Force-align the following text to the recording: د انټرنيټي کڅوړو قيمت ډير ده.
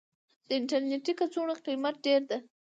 د 0.47 0.49
انټرنيټي 0.59 1.13
کڅوړو 1.19 1.55
قيمت 1.65 1.95
ډير 2.05 2.21
ده. 2.29 2.37